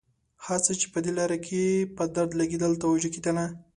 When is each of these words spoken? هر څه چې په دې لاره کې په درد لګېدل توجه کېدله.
هر 0.45 0.59
څه 0.65 0.71
چې 0.79 0.87
په 0.93 0.99
دې 1.05 1.11
لاره 1.17 1.37
کې 1.45 1.61
په 1.95 2.03
درد 2.15 2.31
لګېدل 2.39 2.73
توجه 2.83 3.09
کېدله. 3.15 3.45